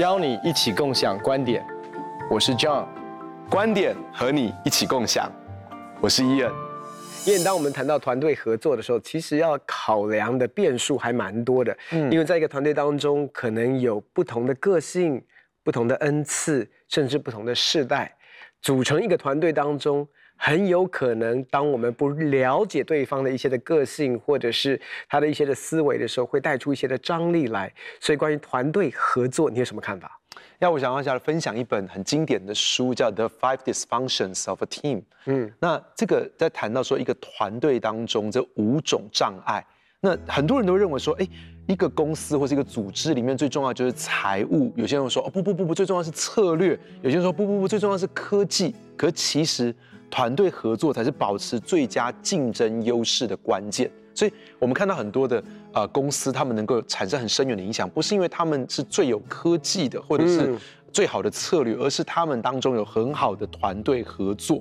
[0.00, 1.62] 邀你一起共享观点，
[2.30, 2.86] 我是 John，
[3.50, 5.30] 观点和你一起共享，
[6.00, 6.50] 我是伊恩。
[7.26, 11.76] 因为当我们谈到团队合作的时候，其实要考量的变数还蛮多的。
[11.90, 15.22] 嗯，因为在一个团队当中，可能有不同的个性、
[15.62, 18.16] 不同的恩赐，甚至不同的世代，
[18.62, 20.08] 组成一个团队当中。
[20.42, 27.70] 很有可能，当我们不了解对方的一些的个性，或者是他的一些的思维的时候，会带出一些的张力来。
[28.00, 30.18] 所以，关于团队合作，你有什么看法？
[30.58, 34.96] 要我想要下来分享一本很经典的书，叫《The Five Dysfunctions of a Team》。
[35.26, 39.62] 嗯，那这个在谈到说一个团队当中这五种障碍，
[40.00, 41.28] 那很多人都认为说，哎，
[41.68, 44.72] 一个公司或是一个组织里面最重要就是财务。
[44.74, 46.78] 有些人说，哦不不不不，最重要是策略。
[47.02, 48.74] 有些人说，不不不，最重要是科技。
[48.96, 49.74] 可是其实。
[50.10, 60.52] 团队合作才是保持最佳竞争优势的关键，所以我们看到很多的呃公司，他们能够产生很深远的影响，不是因为他们是最有科技的，或者是
[60.92, 64.60] 最好的策略，而是他们当中有很好的团队合作。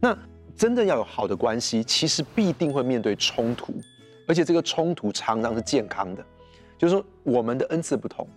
[0.00, 0.16] 那
[0.56, 3.72] 真的要有好的关系，其实必定会面对冲突，
[4.26, 6.24] 而且这个冲突常常是健康的，
[6.76, 8.28] 就是说我们的恩赐不同，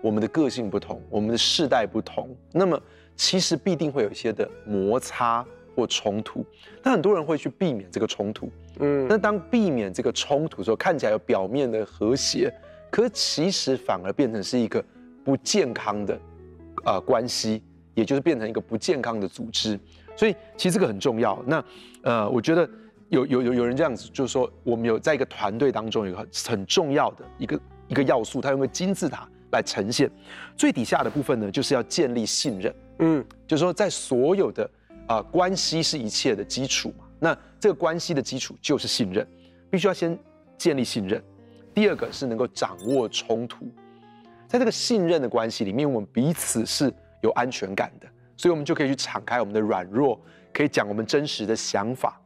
[0.00, 2.80] 我们的个性不同，我们的世代不同，那么
[3.16, 5.44] 其实必定会有一些的摩擦。
[5.74, 6.44] 或冲突，
[6.82, 12.52] 那很多人会去避免这个冲突，嗯，那当避免这个冲突的时候，看起来有表面的和谐，
[12.90, 14.84] 可其实反而变成是一个
[15.24, 16.18] 不健康的，
[16.84, 17.62] 呃，关系，
[17.94, 19.78] 也就是变成一个不健康的组织。
[20.16, 21.42] 所以其实这个很重要。
[21.46, 21.64] 那
[22.02, 22.68] 呃，我觉得
[23.08, 30.08] 有有有有人这样子，就是说我们有在一个团队当中有一个很很重要的一个一个要素，它用个金字塔来呈现。
[30.56, 34.70] 最底下的部分呢，就是要建立信任，嗯，就是说在所有的。
[35.06, 37.04] 啊、关系是一切的基础嘛。
[37.20, 39.26] 那这个关系的基础就是信任，
[39.70, 40.18] 必须要先
[40.58, 41.22] 建立信任。
[41.72, 43.66] 第二个是能够掌握冲突，
[44.46, 46.92] 在这个信任的关系里面，我们彼此是
[47.22, 48.06] 有安全感的，
[48.36, 50.20] 所以我们就可以去敞开我们的软弱，
[50.52, 52.20] 可以讲我们真实的想法。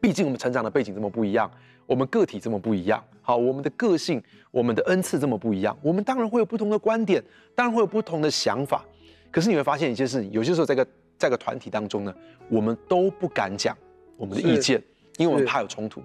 [0.00, 1.50] 毕竟我们成长的背景这么不一样，
[1.86, 7.22] 我们个体这么不一样，好，我们的个性、我们的恩赐这么不一样，我们当然会有不同的观点，
[7.54, 8.84] 当然会有不同的想法。
[9.30, 10.86] 可是你会发现一些事情，有些时候这个。
[11.18, 12.14] 在个团体当中呢，
[12.48, 13.76] 我们都不敢讲
[14.16, 14.82] 我们的意见，
[15.16, 16.00] 因为我们怕有冲突。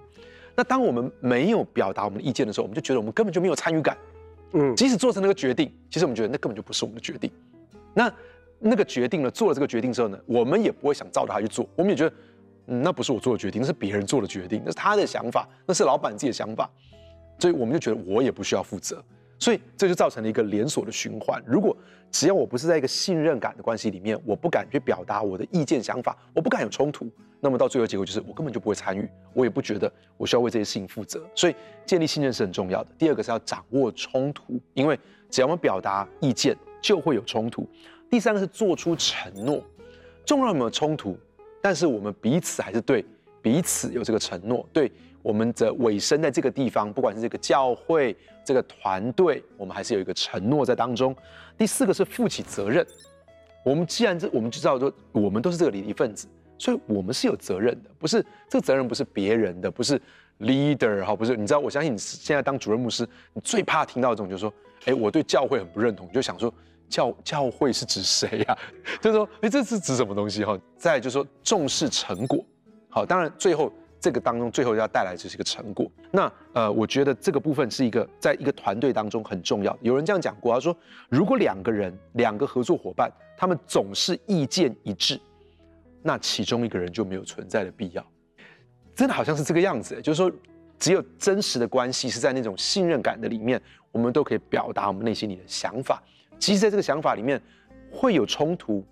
[0.56, 3.96] 那当我们没有表达我们的意见的时候，我们就觉得我们根本就没有参与感。
[4.52, 7.30] 嗯，即使做成那个决定，其实我们觉得那根本就不是我们的决定。
[7.92, 8.12] 那
[8.60, 12.16] 那个决定呢，做了这个决定之后呢，我们也不会想照着他去做，我们也觉得，
[12.66, 16.70] 嗯，那不是我做的决定，那是别人做的决定，那是他的想法，那是老板自己的想法，
[17.38, 19.02] 所以我们就觉得我也不需要负责。
[19.44, 21.38] 所以这就造成了一个连锁的循环。
[21.46, 21.76] 如果
[22.10, 27.06] 只要我不是在一个信任感的关系里面，我不敢去表达我的意见想法，我不敢有冲突，
[27.40, 31.22] 那么到最后结果就是我根本就不会参与，我也不觉得我需要为这些事情负责。
[31.34, 32.90] 所以建立信任是很重要的。
[32.96, 37.68] 第二个是要掌握冲突，因为只要我们表达意见，就会有冲突。
[38.08, 39.62] 第三个是做出承诺，
[40.24, 41.18] 纵然有没有冲突，
[41.60, 43.04] 但是我们彼此还是对
[43.42, 44.90] 彼此有这个承诺，对。
[45.24, 51.14] 我们的尾声在这个地方，不管是这个教会、这个团队，我们还是有一个承诺在当中。
[51.56, 52.86] 第四个是负起责任。
[53.64, 56.28] 我们既然这，我们就知道说，我们都是这个里的一份子，
[56.58, 57.90] 所以我们是有责任的。
[57.98, 60.00] 不是这个责任不是别人的，不是
[60.40, 61.36] leader 哈，不是。
[61.36, 64.52] 你知道，我相信你现在当主任牧师，你最怕听到这种，就是说，
[64.84, 66.52] 哎，我对教会很不认同，就想说，
[66.88, 68.58] 教教会是指谁呀？
[69.00, 70.58] 就是说，哎，这是指什么东西哈？
[70.76, 72.44] 再就是说，重视成果。
[72.90, 73.72] 好，当然最后。
[74.04, 75.90] 这个当中最后要带来的就是一个成果。
[76.10, 79.74] 那呃，我觉得这个部分是一个在一个团队当中很重要。
[79.80, 80.76] 有人这样讲过，他说，
[81.08, 85.18] 如果两个人、两个合作伙伴，他们总是意见一致，
[86.02, 88.04] 那其中一个人就没有存在的必要。
[88.94, 90.30] 真的好像是这个样子，就是说，
[90.78, 93.58] 只有真实的关系是在那种信任感的里面，
[93.90, 96.02] 我们都可以表达我们内心里的想法。
[96.38, 97.40] 其实，在这个想法里面
[97.90, 98.84] 会有冲突。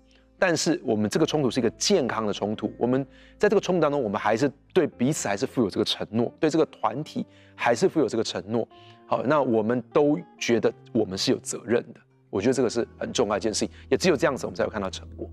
[0.45, 3.07] 但是我们这个冲突是一个健康的冲突，我们
[3.39, 7.25] 在这个冲突当中，我们还是对彼此还是负有这个承诺，对这个团体
[7.55, 8.67] 还是负有这个承诺。
[9.05, 15.31] 好，那我们都觉得我们是有责任的，我觉得这个是很重要一件事情，也只有这样子，我们才会看到成果。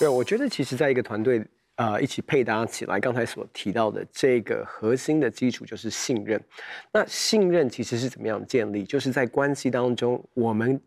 [0.00, 1.46] 对，我觉得其实在一个团队
[1.76, 6.42] 啊、一起配搭起来，刚才所提到的这个核心的基础就是信任。
[6.92, 8.82] 那信任其实是怎么样建立？
[8.82, 10.80] 就是在关系当中，我们。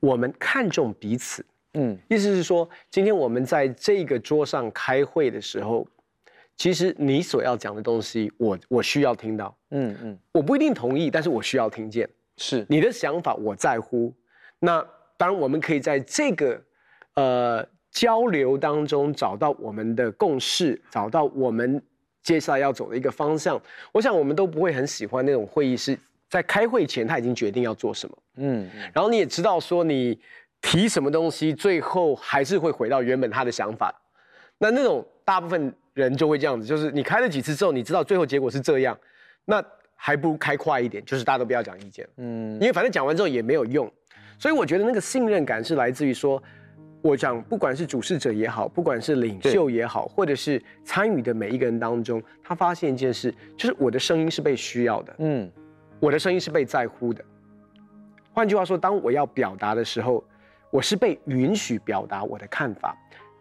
[0.00, 5.86] 我们看重彼此，嗯，意思是说，今天我们在这个桌上开会的时候，
[6.56, 12.64] 其实你所要讲的东西我，我我需要听到，嗯嗯，我不一定同意，但是我需要听见，是。
[12.68, 14.14] 你的想法我在乎。
[14.60, 14.84] 那
[15.16, 16.60] 当然，我们可以在这个
[17.14, 21.80] 呃交流当中找到我们的共识，找到我们
[22.22, 23.60] 接下来要走的一个方向。
[23.92, 25.98] 我想，我们都不会很喜欢那种会议是
[26.28, 30.18] 在开会前他已经决定要做什么，嗯，然后你也知道说你
[30.60, 33.94] 提什么东西，最后还是会回到原本他的想法。
[34.58, 38.98] 那那种大部分人就会这样子，就是你开了几次之后，你知道最后结果是这样，
[39.44, 39.64] 那
[39.94, 43.90] 还不如开快一点，就是大家都不要讲意见，嗯，因为反正讲完之后也没有用。
[44.38, 46.40] 所以我觉得那个信任感是来自于说，
[47.02, 55.50] 我讲不管是主事者也好，不管是领袖也好，或者是参与的每一个人当中，他发现一件事，就是我的声音是被需要的，嗯，
[56.00, 57.24] 我的声音是被在乎的。
[58.32, 60.22] 换句话说，当我要表达的时候，
[60.70, 62.96] 我是被允许表达我的看法，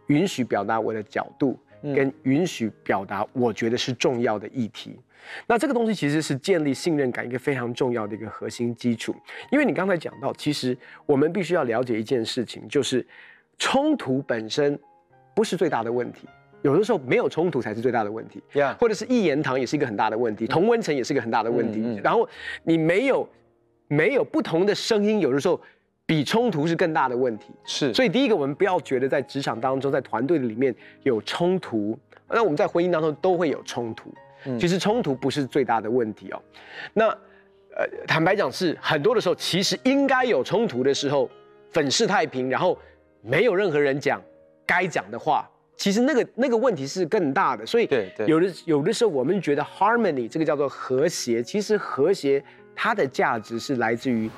[0.07, 4.99] 允许表达我的角度，跟允许表达我觉得是重要的议题。
[5.45, 9.13] 那这个东西其实是建立信任感一个非常重要的一个核心基础，
[9.51, 10.75] 因为你刚才讲到，其实
[11.05, 13.05] 我们必须要了解一件事情，就是
[13.57, 14.79] 冲突本身
[15.35, 16.27] 不是最大的问题，
[16.67, 18.75] 有的时候没有冲突才是最大的问题，Yeah.
[18.77, 22.27] 或者是一言堂也是一个很大的问题，同温层也是一个很大的问题，然后
[22.63, 23.27] 你没有
[23.87, 25.59] 没有不同的声音，有的时候
[26.05, 31.97] 比冲突是更大的问题，是，所以第一个我们不要觉得在职场当中，在团队里面有冲突，
[32.27, 34.13] 那我们在婚姻当中都会有冲突。
[34.59, 36.41] 其实冲突不是最大的问题哦，
[36.93, 41.29] 那呃，坦白讲是很多的时候，其实应该有冲突的时候，
[41.71, 42.77] 粉饰太平，然后
[43.21, 44.21] 没有任何人讲
[44.65, 47.65] 该讲的话，其实那个那个问题是更大的。
[47.65, 47.87] 所以
[48.25, 52.43] 有的有的时候我们觉得 harmony 这个叫做和谐，其实和谐
[52.75, 54.29] 它的价值是来自于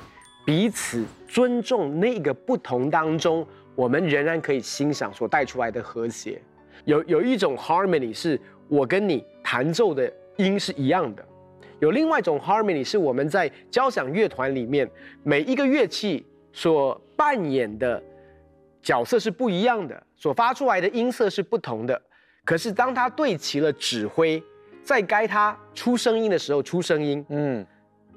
[0.46, 3.44] 彼此尊重那个不同当中，
[3.74, 6.40] 我们仍然可以欣赏所带出来的和谐。
[6.84, 8.38] 有有一种 harmony 是。
[8.70, 11.26] 我跟你弹奏的音是一样的，
[11.80, 14.88] 有另外一种 harmony 是我们在交响乐团里面
[15.24, 18.00] 每一个乐器所扮演的
[18.82, 22.00] 角色是不一样的，所发出来的音色是不同的。
[22.44, 24.42] 可是当他对齐了指挥，
[24.82, 27.24] 在该他出声音的时候出声音。
[27.28, 27.64] 嗯，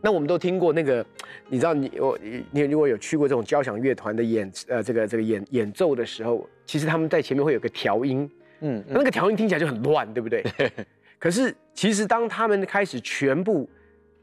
[0.01, 1.05] 那我们都听过那个，
[1.49, 2.17] 你知道你我
[2.51, 8.29] 你如果有去过这种交响乐团的演呃这个这个演演奏的时候，其实他们在前面会有个调音。
[8.61, 10.43] 嗯，那个调音听起来就很乱，对不对？
[11.19, 13.69] 可是其实当他们开始全部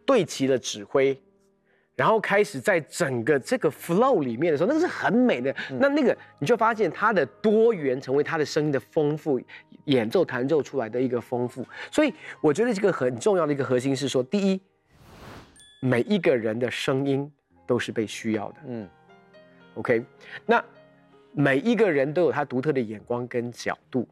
[0.07, 1.17] 对齐了指挥，
[2.01, 5.55] 然后开始在整个这个 flow 里面的时候，那个是很美的。
[5.79, 9.39] 那那个你就发现它的多元成为它的声音的丰富，
[9.85, 11.63] 演奏弹奏出来的一个丰富。
[11.91, 12.11] 所以
[12.41, 14.59] 我觉得这个很重要的一个核心是说，第一，
[15.83, 17.31] 每一个人的声音
[17.67, 18.61] 都是被需要的。
[18.67, 18.89] 嗯
[19.75, 20.03] ，OK，
[20.47, 20.65] 那
[21.33, 24.09] 每一个人都有他独特的眼光跟角度。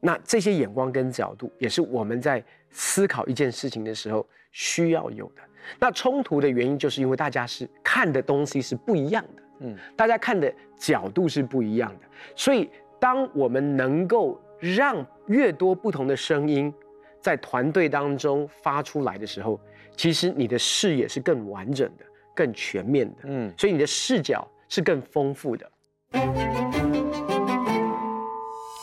[0.00, 5.42] 那这些眼光跟角度，也是我们在思考一件事情的时候需要有的。
[5.78, 12.06] 那冲突的原因，就是因为大家是看的东西是不一样的，嗯，大家看的角度是不一样的。
[12.36, 12.68] 所以，
[13.00, 16.72] 当我们能够让越多不同的声音
[17.20, 19.60] 在团队当中发出来的时候，
[19.96, 22.04] 其实你的视野是更完整的、
[22.34, 26.91] 更全面的，嗯，所以你的视角是更丰富的。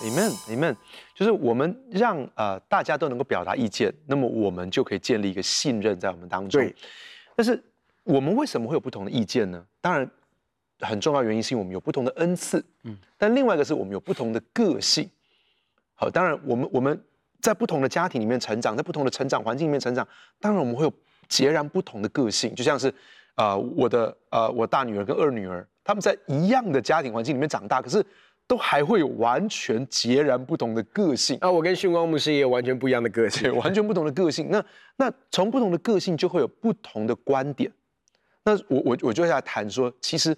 [0.02, 0.76] Amen，Amen，
[1.14, 6.62] 就是我们让呃大家都能够表达意见，那么我们就可以建立一个信任在我们当中。
[6.62, 6.74] 对。
[7.36, 7.62] 但是
[8.04, 9.62] 我们为什么会有不同的意见呢？
[9.82, 10.10] 当然，
[10.80, 12.64] 很重要原因是因为我们有不同的恩赐。
[12.84, 12.98] 嗯。
[13.18, 15.10] 但另外一个是我们有不同的个性。
[15.96, 16.98] 好，当然我们我们
[17.42, 20.08] 在不同的家庭里面成长，在不同的成长环境里面成长，
[20.40, 20.94] 当然我们会有
[21.28, 22.56] 截然不同的个性。
[22.56, 22.88] 就像是
[23.36, 28.02] 啊、呃，我的呃我大女儿跟二女儿，他们在一样的家庭环境里面长大，可是。
[28.50, 31.52] 都还会有完全截然不同的个性啊！
[31.52, 34.50] 我跟训光牧师也有完全不一样的个性，完全不同的个性。
[34.50, 34.66] 那
[34.98, 37.72] 那从不同的个性就会有不同的观点。
[38.44, 40.36] 那我我我就要谈说，其实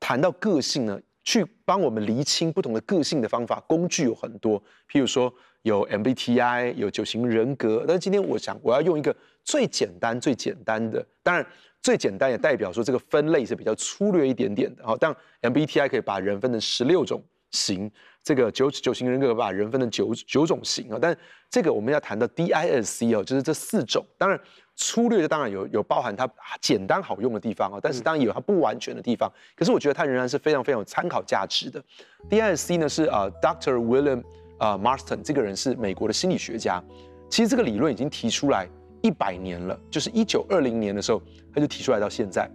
[0.00, 4.60] 谈到个性呢，去帮我们厘清不同的个性的方法工具有很多。
[4.90, 7.84] 譬如说有 MBTI，有九型人格。
[7.86, 9.14] 但是今天我想我要用一个
[9.44, 11.46] 最简单最简单的，当然
[11.80, 14.84] 最简单也代表说这个分类是比较粗略一点点的。
[14.84, 17.22] 好，但 MBTI 可以把人分成十六种。
[17.52, 17.90] 型
[18.22, 21.16] 这个九九型人格把人分成九九种型啊，但
[21.48, 24.04] 这个我们要谈到 DISC 哦，就是这四种。
[24.18, 24.38] 当然
[24.74, 26.28] 粗略的当然有有包含它
[26.60, 29.30] 简单好用的地方啊，但是当然有它不完全的地方。
[29.54, 31.82] 可是我觉得它仍然是非常非常有参考价值的。
[32.30, 33.74] DISC 呢是呃，Dr.
[33.74, 34.22] William
[34.58, 36.82] 啊 Marston 这个人是美国的心理学家。
[37.28, 38.68] 其实这个理论已经提出来
[39.02, 41.20] 一百年了，就是一九二零年的时候
[41.52, 42.48] 他就提出来到现在，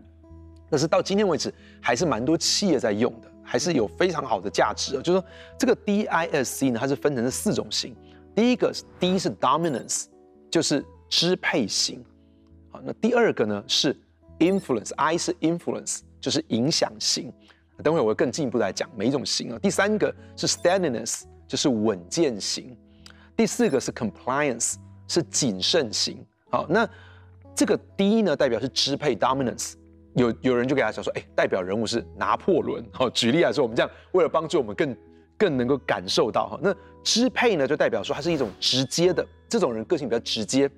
[0.69, 3.31] 但是到今天为止还是蛮多企业在用的。
[3.49, 5.27] 还是有非常好的价值啊，就是说
[5.57, 7.95] 这个 DISC 呢，它是分成这四种型。
[8.35, 10.07] 第一个 D 是 Dominance，
[10.51, 12.03] 就是支配型。
[12.69, 13.97] 好，那第二个呢是
[14.39, 17.31] Influence，I 是 Influence，就是影响型。
[17.81, 19.59] 等会我会更进一步来讲每一种型啊。
[19.59, 22.75] 第三个是 Steadiness，就是稳健型。
[23.37, 24.75] 第四个是 Compliance，
[25.07, 26.23] 是谨慎型。
[26.49, 26.87] 好，那
[27.55, 29.75] 这个 D 呢，代表是支配 dominance。
[30.17, 32.83] 有有人就给他讲说，哎，代表人物是拿破仑。
[32.91, 34.97] 好， 举例来说，我们这样为了帮助我们更
[35.37, 40.69] 更能够感受到哈，那支配呢，就代表说他是一种直接的，这种人个性比较直接，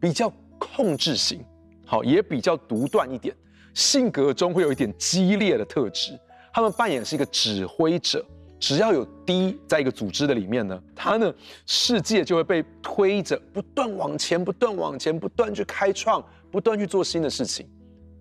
[0.00, 1.42] 比较控制型，
[1.86, 3.34] 好，也比较独断一点，
[3.72, 6.18] 性格中会有一点激烈的特质。
[6.52, 8.24] 他们扮演是一个指挥者。
[8.60, 11.34] 只要有 D 在一个组织的里面呢，他呢，
[11.66, 17.68] 世界就会被推着不断往前，不断往前，不断去开创，不断去做新的事情。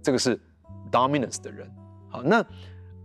[0.02, 0.40] 这个是
[0.92, 1.70] dominance 的人。
[2.10, 2.46] 好，那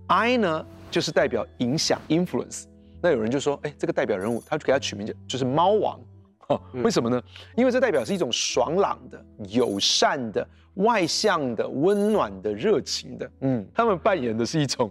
[0.09, 2.65] I 呢，就是代表影响 influence。
[3.01, 6.01] 那有人就说，哎，这个代表人物，他就给他取名叫就是猫王。
[6.49, 7.23] 哦， 为什么呢？
[7.57, 13.31] 因为这代表是一种爽朗的、友善的、外向的、温暖的、热情的。
[13.41, 14.91] 嗯，他们扮演的是一种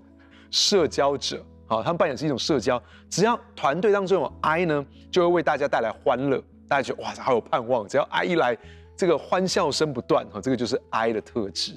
[0.52, 1.44] 社交者。
[1.68, 7.88] 好，他们扮演是一种社交，只要团队当中有 I 呢，就会为大家带来欢乐，大家觉得哇，好有盼望。
[7.88, 8.56] 只要 I 一来，
[8.96, 11.74] 这个欢笑声不断，哈，这个就是 I 的特质。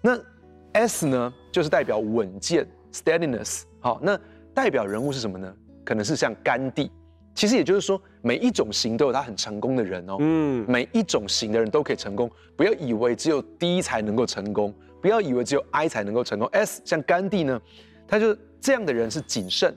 [0.00, 0.18] 那
[0.72, 3.62] S 呢，就是代表稳健 （steadiness）。
[3.80, 4.18] 好，那
[4.54, 5.52] 代表人物是什么呢？
[5.84, 6.90] 可能是像甘地。
[7.34, 10.16] 其实也就是说，每一种型都有他很成功的人哦。
[10.20, 16.48] 嗯，每一种型的人都可以成功，不要以为只有 D 才能够成功，不要以为只有 I 才能够成功。
[16.52, 17.60] S 像甘地呢，
[18.06, 18.36] 他就。
[18.62, 19.74] 这样的人是谨慎、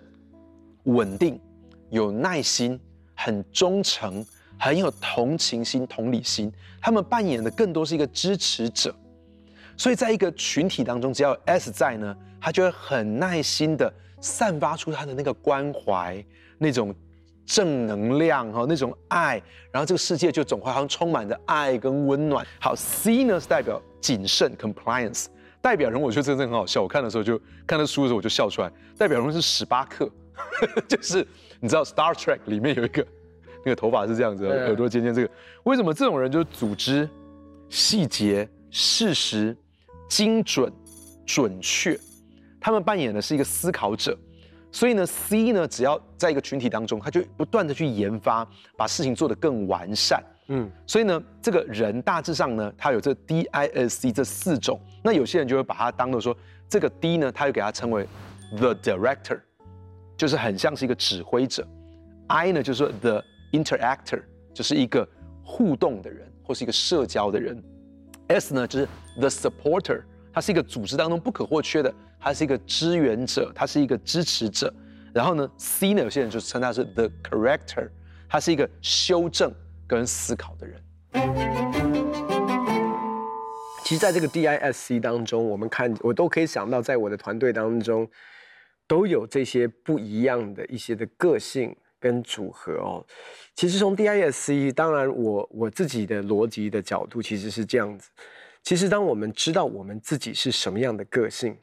[0.83, 1.39] 稳定、
[1.89, 2.77] 有耐心、
[3.15, 4.25] 很忠诚、
[4.59, 6.51] 很有同情心、同理心。
[6.81, 8.93] 他们扮演的更多是一个支持者，
[9.77, 16.23] 所以在一个群体当中，只要有 S 在呢，他就会很耐心的散发出他的那个关怀、
[16.57, 16.93] 那种
[17.45, 22.45] 正能量哈、那种爱，然后这个世界就总会好像充满着爱跟温暖。
[22.59, 25.25] 好，C 呢是代表谨慎 （compliance）。
[25.61, 28.71] 代表人我觉得真的很好笑，我看的时候就看那书的时候我就笑出来。
[28.97, 30.09] 代表人物是史巴克，
[30.87, 31.25] 就是
[31.59, 33.05] 你知道 Star Trek 里面有一个
[33.65, 35.29] 那个头发是这样子，耳朵尖尖这个，
[35.63, 37.09] 为什么这种人就是组织、
[37.69, 39.55] 细节、事实、
[40.15, 40.72] 精准、
[41.25, 42.00] 准确，
[42.62, 44.15] 他们扮演的是一个思考者。
[44.72, 50.24] 所以呢，C 呢，只要在一个群体当中，他就不断的去研发，把事情做得更完善。
[50.50, 54.79] 嗯，所以呢，这个人大致上呢，他有这 D I S C 这四种。
[55.03, 56.38] 那有些人就会把它当做说，
[56.70, 58.08] 这个 D 呢，他就给他称为
[58.55, 59.39] The Director，
[60.15, 61.67] 就是很像是一个指挥者。
[62.27, 64.22] I 呢，就是说 The Interactor，
[64.53, 65.08] 就是一个
[65.43, 67.63] 互动的人或是一个社交的人。
[68.33, 68.87] S 呢，就是
[69.17, 70.01] The Supporter，
[70.33, 74.73] 他是一个组织当中不可或缺的，他是一个支援者，他是一个支持者。
[75.13, 77.89] 然后呢，C 呢，有些人就称他是 The Corrector，
[78.27, 79.53] 他是一个修正。
[79.85, 80.81] 跟思考的人，
[83.83, 88.09] 其实，在这个 DISC 当中，我们看我都可以想到，在我的团队当中，
[88.87, 93.05] 都有这些不一样的一些的个性跟组合哦。
[93.55, 98.10] 其实从 DISC，当然我我自己的逻辑的角度其实是这样子。
[98.62, 101.57] 其实，当我们知道我们自己是什么样的个性，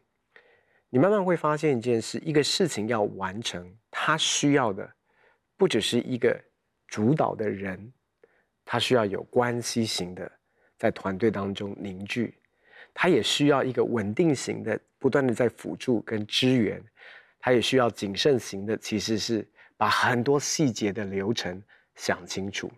[0.88, 4.90] 你慢慢会发现一件事：一个事情要完成，它需要的
[5.59, 6.38] 不只是一个
[6.88, 7.92] 主导的人。
[8.64, 10.30] 他需要有关系型的，
[10.78, 12.35] 在团队当中凝聚，
[12.94, 16.80] 他也需要一个稳定型的，不断的在辅助跟支援，
[17.40, 19.44] 他也需要谨慎型的，其实是
[19.80, 21.58] 把很多细节的流程
[21.94, 22.70] 想清楚。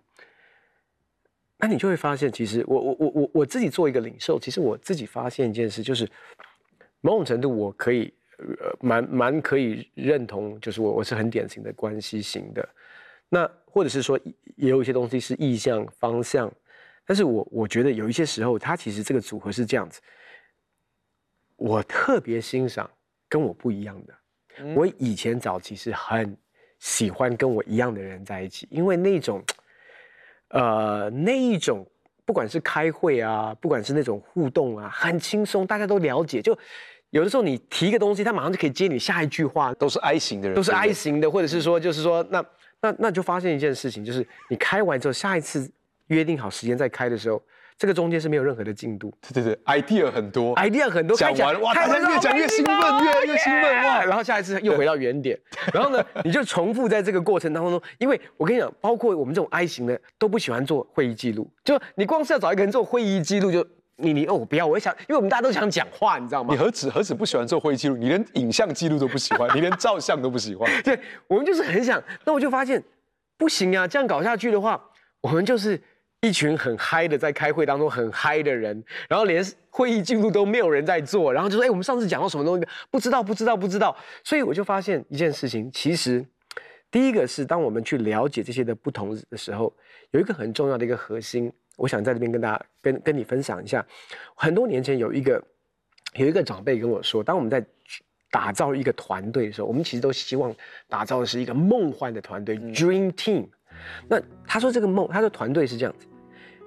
[1.57, 6.09] 那你就会发现，其实我我我我我自己做一个领袖，其实我自己发现一件事，就是
[7.01, 12.69] 某种程度我可以呃蛮蛮可以认同，就是我我是很典型的关系型的。
[13.29, 14.17] 那或者是说，
[14.55, 16.53] 也有一些东西是意向方向，
[17.05, 20.01] 但是我我觉得有一些时候，它其实这个组合是这样子。
[21.57, 22.89] 我特别欣赏
[23.29, 24.15] 跟我不一样的。
[24.59, 26.37] 嗯、我以前早期是很
[26.83, 29.41] 喜欢跟我一样的人在一起，因为那种，
[30.49, 31.87] 呃，那一种
[32.25, 36.43] 不管是开会啊，不管是那种互动啊，很轻松，大家都了解。
[36.43, 36.59] 就
[37.11, 39.73] 有的时候你提一个东西，他马上就可以接你下一句话。
[39.75, 42.45] 都是 I 型的人，都是 I 型的，或者是说，就是说那。
[42.85, 45.71] 那那就发现一件事情，就是你开完之后，下一次
[46.09, 47.41] 约定好时间再开的时候，
[47.83, 49.13] 这个中间是没有任何的进度。
[49.21, 55.37] 对对对，idea 很多，idea 很多，讲完哇，大家越讲越兴奋，越来越兴奋哇，然后下一次又回到原点，
[55.75, 63.67] 然后呢，你就重复在这个过程当中，因为我跟你讲，包括我们这种 I 型的都不喜欢做会议记录，就你光是要找一个人做会议记录就。
[63.97, 66.55] 你你哦，我不要，我想，因为我们大家都想讲话，你知道吗？
[66.55, 70.71] 你何止何止不喜欢做会议记录，你连影像记录都不喜欢，你连照相都不喜欢。
[70.83, 70.97] 对，
[71.27, 72.81] 我们就是很想，那我就发现
[73.37, 74.83] 不行啊，这样搞下去的话，
[75.21, 75.81] 我们就是
[76.23, 82.67] 一群很嗨的，在开会当中很嗨的人，然后连会议记录都没有人在做，然后就说，哎，我们上次讲到什么东西？
[82.93, 83.97] 不知道，不知道，不知道。
[84.23, 86.25] 所以我就发现一件事情，其实
[86.93, 89.75] 第一个是当我们去了解这些的不同的时候，
[90.13, 91.53] 有一个很重要的一个核心。
[91.77, 93.85] 我想在这边跟大家跟跟你分享一下。
[94.37, 95.43] 很多年前有一个
[96.15, 97.65] 有一个长辈跟我说，当我们在
[98.31, 100.55] 打造一个团队的时候，我们其实都希望
[100.89, 103.49] 打造的是一个梦幻的团队、（dream team）。
[104.07, 106.07] 那他说这个梦，他说团队是这样子，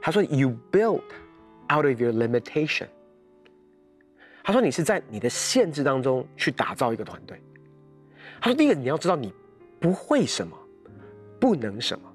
[0.06, 1.02] 他说 “You build
[1.68, 2.86] out of your limitation”。
[4.44, 7.42] 他说你是在你的限制当中去打造一个团队。
[8.40, 9.34] 他说第一个你要知道你
[9.80, 10.56] 不会什么，
[11.40, 12.08] 不能什么。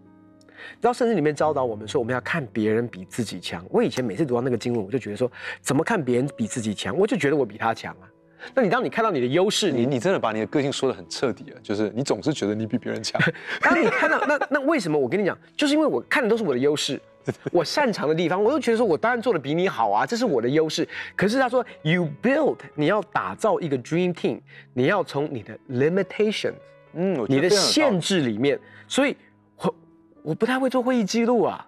[0.81, 3.67] 然后圣经里面教导我们说，我们要看别人比自己强。
[3.69, 5.29] 我以前每次读到那个经文，我就觉得说，
[5.61, 6.97] 怎么看别人比自己强？
[6.97, 8.09] 我就觉得我比他强啊。
[8.55, 13.21] 那你当你看到你的优势，你你真的把你的个性说的很彻底了，就是你总是觉得你比别人强。
[13.61, 14.97] 当你看到那那为什么？
[14.97, 17.01] 我跟你讲，就是因为我看的都是我的优势，
[17.53, 20.89] 我擅长的地方，我又觉得说我当然做的比你好啊，这是我的优势。
[21.17, 24.41] 可是他说，You build，你要打造一个 dream team，
[24.73, 26.55] 你要从你的 limitation，
[26.95, 29.17] 嗯，你的限制里面，所以
[29.57, 29.75] 我。
[30.23, 31.67] 我不太会做会议记录啊，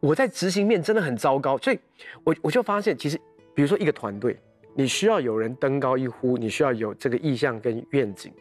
[0.00, 1.78] 我在执行面真的很糟糕，所以
[2.24, 3.20] 我我就发现，其实
[3.54, 4.40] 比如说一个团队，
[4.74, 8.32] 你需要有人登高一呼，你需要有这个意向跟愿景，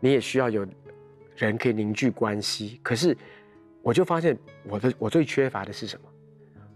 [0.00, 0.66] 你也需要有
[1.36, 2.80] 人可以凝聚关系。
[2.82, 3.16] 可是
[3.88, 6.08] 我就发现，我的我最缺乏的是什么？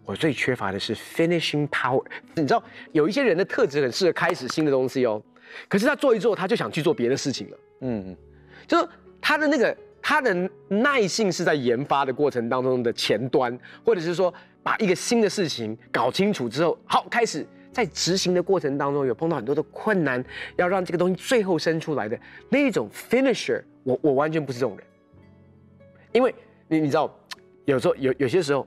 [0.07, 2.03] 我最缺乏的是 finishing power。
[2.35, 5.23] 你知道，有一些人的特质很适合开始新的东西哦，
[5.69, 7.59] 可是他做一做，他就想去做别的事情了。
[7.83, 8.17] 嗯，
[8.67, 8.89] 就是
[9.21, 9.77] 他的那个。
[10.05, 20.23] 他的耐性是在研发的过程当中的前端，或者是说把一个新的事情搞清楚之后，好，开始在执行的过程当中有碰到很多的困难，
[20.57, 24.85] 要让这个东西最后生出来的那一种 finisher，我我完全不是这种人，
[26.11, 26.35] 因为
[26.73, 27.15] 你你知道，
[27.67, 28.67] 有时候有有些时候，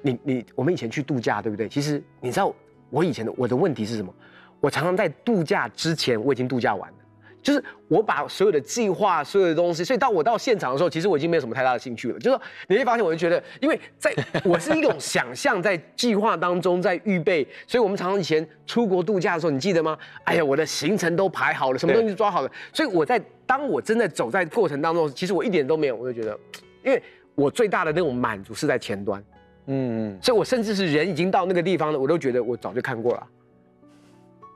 [0.00, 1.68] 你你我们以前去度假对不对？
[1.68, 2.54] 其实你知道
[2.88, 4.14] 我以前的我的问题是什么？
[4.60, 6.96] 我常常在度假之前我已经度假完了。
[7.42, 12.18] 就是我把所有的计划、所有的东西，所以到我到现场的时候，其实我已经没有什么太大的兴趣了。
[12.20, 19.98] 就是说你会发现，我就觉得，因为在我是一种想象，在计划当中在预备，所以我们常常以前出国度假的时候，你记得吗？
[20.22, 22.50] 哎呀，我的行程都排好了，什么东西抓好了。
[22.72, 26.38] 所以我在当我真的走在过程当中，其实我一点都没有，我就觉得，
[26.84, 27.02] 因为
[27.34, 29.24] 我最大的那种满足是在前端，
[29.66, 33.26] 嗯，所以我甚至是人已经到那个地方了，我都觉得我早就看过了，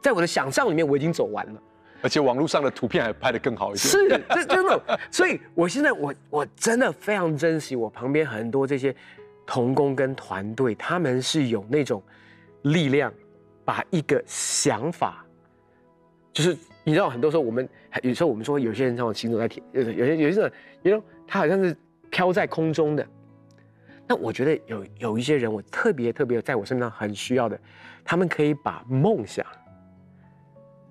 [0.03, 1.63] 在我的想象里面我已经走完了。
[2.03, 3.79] 而且网络上的图片还拍得更好一点。
[3.79, 5.01] 是，这真的。
[5.11, 8.95] 所以，我现在我我真的非常珍惜我旁边很多这些
[9.47, 12.01] 同工跟团队，他们是有那种
[12.63, 13.13] 力量，
[13.65, 15.25] 把一个想法，
[16.35, 17.67] 就是你知道，很多时候我们
[18.03, 21.75] 有时候我们说有些人像我行走在天，有有些有些人，你说他好像是
[22.11, 23.07] 飘在空中的。
[24.07, 27.59] 那我觉得有有一些人，我特别特别在我身上很需要的，
[28.05, 29.45] 他们可以把梦想。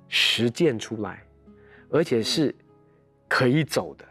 [0.08, 1.24] 实践出来，
[1.90, 2.54] 而且是
[3.28, 4.06] 可以走的，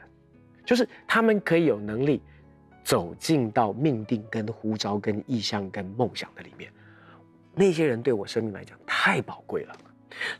[0.64, 2.20] 就是他们可以有能力
[2.82, 6.70] 走进到命定、跟呼召、跟意向、跟梦想的里面。
[7.54, 9.76] 那些人对我生命来讲太宝贵了，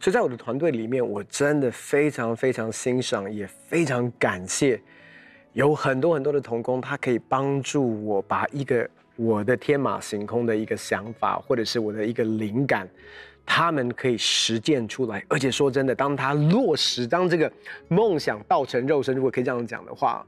[0.01, 4.83] 所以在我的团队里面，我真的非常非常欣赏，也非常感谢
[5.55, 12.87] 有很多很多的同工，他可以帮助我把一个我的天马行空的一个想法，或者是我的一个灵感。
[13.47, 17.53] 他们可以实践出来，而且说真的，当他落实，当这个
[17.89, 20.27] 梦想道成肉身，如果可以这样讲的话，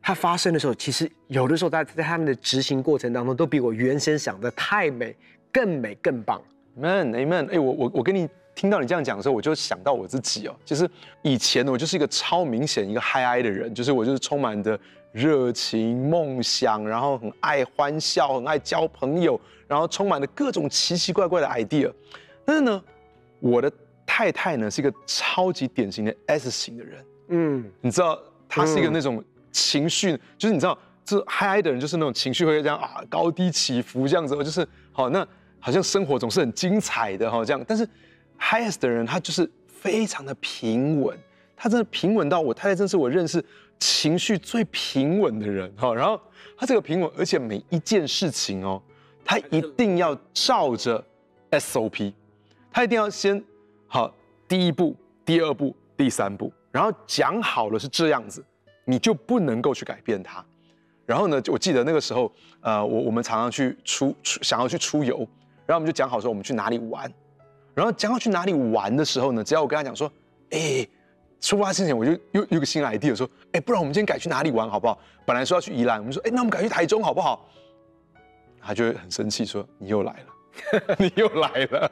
[0.00, 5.12] 它发生的时候，其实有的时候在在他们的执行过程当中，都比我原先想的太美、
[5.52, 6.40] 更美、更棒。
[6.80, 7.50] Amen，Amen。
[7.50, 10.88] 哎，我我我跟你听到你这样讲的时候，我就想到我自己哦，就是
[11.22, 14.78] 以前我就是一个超明显一个 high 的人，就是我就是充满着
[15.12, 21.92] 热情、梦想，然后很爱欢笑，很爱交朋友，然后充满了各种奇奇怪怪的 idea。
[22.44, 22.82] 但是呢，
[23.40, 23.72] 我的
[24.06, 35.26] 太太呢是一个超级典型的 S 型的人，嗯，你知道，她是一个那种情绪，嗯、就是你知道，这嗨的人就是那种情绪会这样啊高低起伏这样子，就是好，那
[35.58, 37.64] 好像生活总是很精彩的哈这样。
[37.66, 37.88] 但是
[38.40, 41.18] Highest 的人他就是非常的平稳，
[41.56, 43.44] 他真的平稳到我太太真是我认识
[43.78, 45.94] 情绪最平稳的人哈。
[45.94, 46.20] 然后
[46.56, 48.82] 他这个平稳，而且每一件事情哦，
[49.24, 51.04] 他一定要照着
[51.50, 52.12] SOP。
[52.74, 53.42] 他一定要先
[53.86, 54.14] 好，
[54.48, 58.42] 第一步、第二步、第三步，然后讲好了是这样子，
[58.86, 60.42] 你就不能够去改变它。
[61.04, 65.18] 然后呢，我记得那个时候，呃，我我们常常去出出想要去出游，
[65.66, 67.12] 然后我们就讲好说我们去哪里玩。
[67.74, 70.10] 然后将要去哪里玩的时候呢，只要我跟他讲说，
[70.50, 70.86] 哎，
[71.40, 74.98] 出发之前我就又有个新 idea 说，哎，不然我们今天改去哪里玩好不好？
[75.24, 77.48] 本来说要去宜兰，我们说，哎，那我们改去台中好不好？
[78.60, 81.90] 他就会很生气说，你又来了， 你又来了。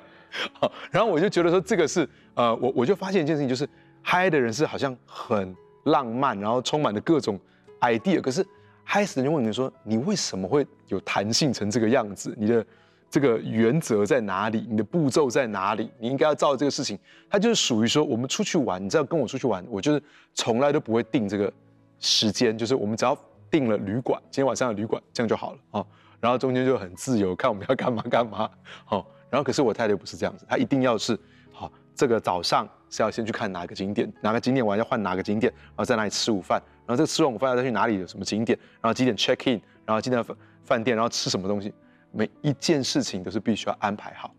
[0.53, 3.69] 好，然后我就觉得说这个是呃，我我就发现一件事情，就是
[4.03, 5.53] 嗨的人是好像很
[5.85, 7.41] 浪漫，然后充满了各种
[7.81, 8.21] idea。
[8.21, 8.47] 可是
[8.85, 12.33] 嗨死人就问你说，你为什么会有弹性成这个样子？
[12.39, 12.65] 你的
[13.11, 14.65] 这个原则在哪里？
[14.71, 15.91] 你的步骤在哪里？
[15.99, 16.97] 你应该要照这个事情。
[17.29, 20.01] 他就是属于说，我们出去玩，你知道跟我出去玩，我就是
[20.33, 21.53] 从来都不会定这个
[21.99, 23.19] 时间，就是我们只要
[23.51, 25.87] 定了旅馆，今天晚上的旅馆这样就好了啊。
[26.21, 28.49] 然后中间就很自由，看我们要干嘛干嘛。
[28.85, 31.19] 好，然后可是我太太不是这样子，她一定要是
[31.51, 41.75] 好，这个早上是要先去看哪个景点，哪个景点完要换哪个景点，然后在哪里吃午饭，然后这个吃完午饭要再去哪里有什么景点，然后几点 check in，然后今天饭饭店，然后吃什么东西。
[42.13, 44.35] 每一件事情都是必须要安排好，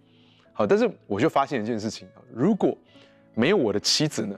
[0.53, 2.77] 好，但是我就发现一件事情，如果
[3.33, 4.35] 没有我的妻子呢，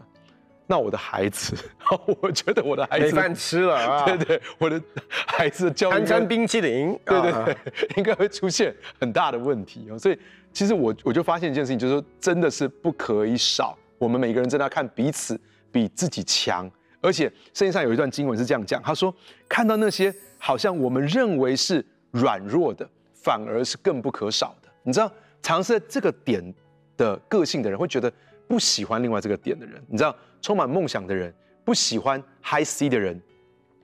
[0.67, 1.55] 那我的孩子，
[2.21, 7.57] 我觉得我的孩子没饭吃了啊，对对，我的孩子的教育，餐餐冰淇淋，对对对，
[7.97, 9.97] 应该会出现很大的问题哦。
[9.97, 10.17] 所以
[10.51, 15.39] 其实我我就发现一件事情，就是说真的是不可以少，我们每个人真的要看彼此
[15.71, 16.69] 比自己强，
[17.01, 19.13] 而且圣经上有一段经文是这样讲，他说
[19.49, 22.87] 看到那些好像我们认为是软弱的。
[23.23, 24.69] 反而是更不可少的。
[24.83, 26.53] 你知道，尝试这个点
[26.97, 28.11] 的个性的人，会觉得
[28.47, 29.81] 不喜欢另外这个点的人。
[29.87, 31.33] 你知道，充满梦想的人，
[31.63, 33.21] 不喜欢 High C 的人，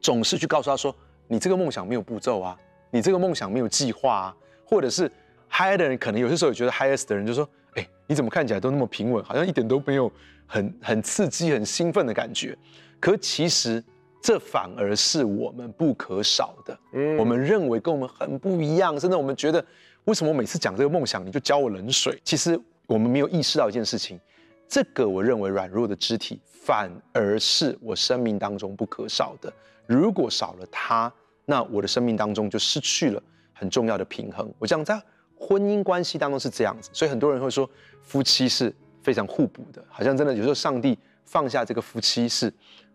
[0.02, 0.94] 总是去告诉他说
[1.28, 2.58] ：“你这个梦想没有步骤啊，
[2.92, 5.10] 你这个梦想没有计划啊。”或者是
[5.50, 10.12] High 的人，可能有些时候也觉得 high S 的人就说：“哎，你怎么看起来都那么平稳，好像一点都没有
[10.46, 12.58] 很很刺激、很兴奋的感觉。”
[13.00, 13.84] 可其实。
[14.22, 16.80] 这反而是我们不可少的。
[16.94, 19.64] 嗯，我们认为跟我们很不一样，甚至我们觉得，
[20.06, 22.20] 为什么我每次讲这个梦想，你就浇我冷水？
[22.24, 24.20] 其实我们没有意识到一件事情，
[24.68, 29.52] 这个我认为软弱的肢体，反而是我生命当中不可少的。
[29.88, 31.12] 如果少了它，
[31.46, 34.52] 那我的生命当中就失去了很重要的平衡。
[34.60, 35.02] 我讲在
[35.36, 37.68] 婚姻关系当中是这样子，所以很多人会说
[38.02, 41.00] 夫妻是非常互补的，好像真的有时候上帝
[41.30, 42.52] 放下这个夫妻是。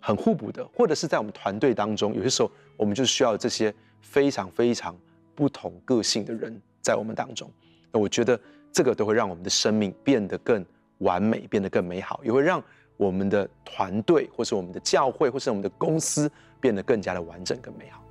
[0.06, 4.94] 很互补的，或者是在我们团队当中，有些时候我们就需要这些非常非常
[5.34, 7.50] 不同个性的人在我们当中。
[7.90, 8.38] 那我觉得
[8.70, 10.62] 这个都会让我们的生命变得更
[10.98, 12.62] 完美，变得更美好，也会让
[12.98, 18.03] 我们的团队，或是我们的教会，或是我们的公司变得更加的完整、更美好。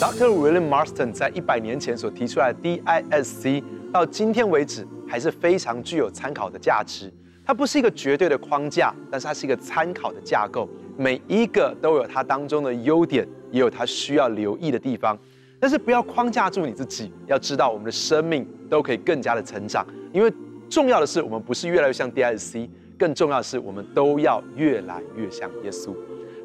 [0.00, 0.30] Dr.
[0.30, 3.60] William Marston 在一百年前所提出来的 DISC，
[3.92, 7.12] 到今天为止还是非常具有参考的价值。
[7.44, 10.68] 它不是一个绝对的框架，但是它是一个参考的架构。
[10.96, 15.18] 每一个都有它当中的优点，也有它需要留意的地方。
[15.58, 19.84] 但是不要框架住你自己，要知道我们的生命都可以更加的成长。
[20.12, 20.32] 因为
[20.70, 25.92] 重要的是，我们不是越来越像 DISC，更重要的是，我们都要越来越像耶稣。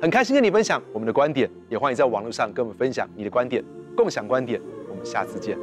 [0.04, 3.64] 很开心跟你分享我们的观点，也欢迎在网络上跟我们分享你的观点，
[3.96, 4.60] 共享观点。
[4.90, 5.58] 我们下次见。